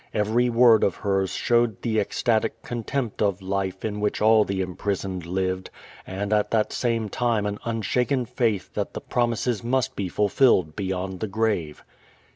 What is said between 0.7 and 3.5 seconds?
of hers showed the ecstatic contempt of